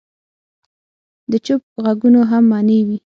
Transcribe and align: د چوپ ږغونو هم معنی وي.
د 1.31 1.33
چوپ 1.45 1.61
ږغونو 1.83 2.21
هم 2.29 2.43
معنی 2.51 2.79
وي. 2.87 2.97